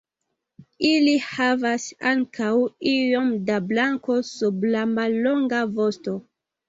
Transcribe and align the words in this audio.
Ili 0.91 1.11
havas 1.25 1.85
ankaŭ 2.13 2.49
iom 2.95 3.29
da 3.51 3.61
blanko 3.73 4.17
sub 4.33 4.67
la 4.77 4.83
mallonga 4.99 5.61
vosto. 5.77 6.17